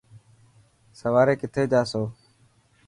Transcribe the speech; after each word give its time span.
سواري 0.99 1.35
ڪٿي 1.41 1.63
جاسو. 1.71 2.01